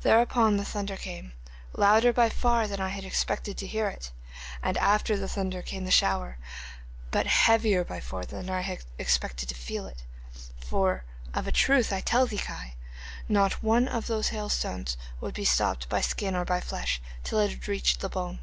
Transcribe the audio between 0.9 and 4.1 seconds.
came, louder by far than I had expected to hear it,